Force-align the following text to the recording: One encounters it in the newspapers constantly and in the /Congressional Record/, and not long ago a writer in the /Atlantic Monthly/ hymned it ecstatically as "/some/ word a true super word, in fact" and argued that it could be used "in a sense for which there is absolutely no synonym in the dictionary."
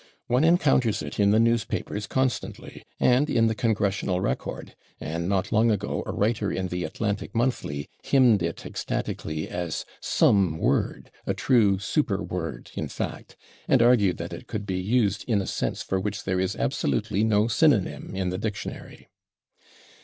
One 0.25 0.43
encounters 0.43 1.03
it 1.03 1.19
in 1.19 1.29
the 1.29 1.39
newspapers 1.39 2.07
constantly 2.07 2.83
and 2.99 3.29
in 3.29 3.45
the 3.45 3.53
/Congressional 3.53 4.19
Record/, 4.19 4.73
and 4.99 5.29
not 5.29 5.51
long 5.51 5.69
ago 5.69 6.01
a 6.07 6.11
writer 6.11 6.51
in 6.51 6.69
the 6.69 6.81
/Atlantic 6.81 7.35
Monthly/ 7.35 7.87
hymned 8.03 8.41
it 8.41 8.65
ecstatically 8.65 9.47
as 9.47 9.85
"/some/ 10.01 10.57
word 10.57 11.11
a 11.27 11.35
true 11.35 11.77
super 11.77 12.23
word, 12.23 12.71
in 12.73 12.87
fact" 12.87 13.37
and 13.67 13.83
argued 13.83 14.17
that 14.17 14.33
it 14.33 14.47
could 14.47 14.65
be 14.65 14.79
used 14.79 15.23
"in 15.27 15.39
a 15.39 15.45
sense 15.45 15.83
for 15.83 15.99
which 15.99 16.23
there 16.23 16.39
is 16.39 16.55
absolutely 16.55 17.23
no 17.23 17.47
synonym 17.47 18.15
in 18.15 18.29
the 18.29 18.39
dictionary." 18.39 19.07